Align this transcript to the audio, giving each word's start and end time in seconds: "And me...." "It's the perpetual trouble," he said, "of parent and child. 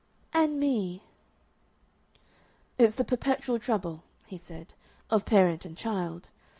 "And 0.33 0.59
me...." 0.59 1.03
"It's 2.79 2.95
the 2.95 3.03
perpetual 3.03 3.59
trouble," 3.59 4.01
he 4.25 4.39
said, 4.39 4.73
"of 5.11 5.25
parent 5.25 5.63
and 5.63 5.77
child. 5.77 6.31